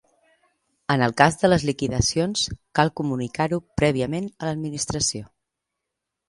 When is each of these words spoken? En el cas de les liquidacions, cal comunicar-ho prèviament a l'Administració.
En 0.93 1.01
el 1.07 1.11
cas 1.19 1.35
de 1.43 1.51
les 1.51 1.65
liquidacions, 1.69 2.45
cal 2.79 2.91
comunicar-ho 3.01 3.61
prèviament 3.83 4.27
a 4.33 4.49
l'Administració. 4.51 5.25